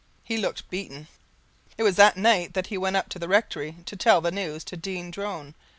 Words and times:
He 0.23 0.35
looked 0.35 0.67
beaten. 0.71 1.07
It 1.77 1.83
was 1.83 1.95
that 1.97 2.17
night 2.17 2.55
that 2.55 2.65
he 2.65 2.75
went 2.79 2.95
up 2.95 3.07
to 3.09 3.19
the 3.19 3.27
rectory 3.27 3.75
to 3.85 3.95
tell 3.95 4.19
the 4.19 4.31
news 4.31 4.63
to 4.63 4.75
Dean 4.75 5.11
Drone. 5.11 5.53